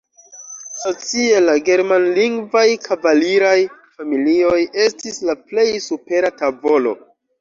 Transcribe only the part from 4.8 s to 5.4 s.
estis la